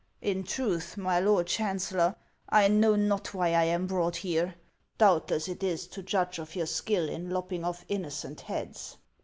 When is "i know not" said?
2.49-3.35